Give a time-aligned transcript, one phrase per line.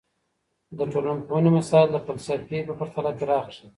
[0.77, 3.67] د ټولنپوهني مسایل د فلسفې په پرتله پراخ دي.